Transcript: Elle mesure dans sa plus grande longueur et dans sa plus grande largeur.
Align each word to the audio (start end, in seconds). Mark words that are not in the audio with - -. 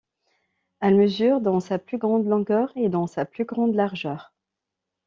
Elle 0.79 0.95
mesure 0.95 1.41
dans 1.41 1.59
sa 1.59 1.77
plus 1.77 1.99
grande 1.99 2.25
longueur 2.25 2.73
et 2.75 2.89
dans 2.89 3.05
sa 3.05 3.23
plus 3.23 3.45
grande 3.45 3.75
largeur. 3.75 4.33